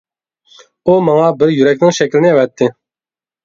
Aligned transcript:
ئۇ 0.87 0.95
ماڭا 1.11 1.29
بىر 1.43 1.55
يۈرەكنىڭ 1.59 1.95
شەكلىنى 2.01 2.33
ئەۋەتتى. 2.35 2.75